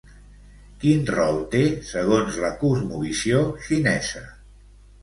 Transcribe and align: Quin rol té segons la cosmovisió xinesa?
Quin 0.83 1.03
rol 1.17 1.37
té 1.53 1.61
segons 1.91 2.41
la 2.47 2.51
cosmovisió 2.65 3.47
xinesa? 3.69 4.27